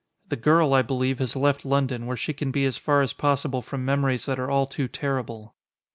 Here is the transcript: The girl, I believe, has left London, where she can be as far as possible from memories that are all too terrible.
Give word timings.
The 0.29 0.35
girl, 0.35 0.73
I 0.73 0.81
believe, 0.81 1.19
has 1.19 1.35
left 1.35 1.63
London, 1.63 2.07
where 2.07 2.17
she 2.17 2.33
can 2.33 2.49
be 2.49 2.65
as 2.65 2.75
far 2.75 3.03
as 3.03 3.13
possible 3.13 3.61
from 3.61 3.85
memories 3.85 4.25
that 4.25 4.39
are 4.39 4.49
all 4.49 4.65
too 4.65 4.87
terrible. 4.87 5.53